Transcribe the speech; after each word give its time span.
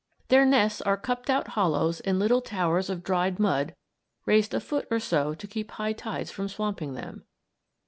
Their 0.29 0.47
nests 0.47 0.81
are 0.81 0.97
cupped 0.97 1.29
out 1.29 1.49
hollows 1.49 1.99
in 1.99 2.17
little 2.17 2.41
towers 2.41 2.89
of 2.89 3.03
dried 3.03 3.37
mud 3.37 3.75
raised 4.25 4.55
a 4.55 4.59
foot 4.59 4.87
or 4.89 4.99
so 4.99 5.35
to 5.35 5.45
keep 5.47 5.69
high 5.69 5.93
tides 5.93 6.31
from 6.31 6.47
swamping 6.49 6.95
them. 6.95 7.23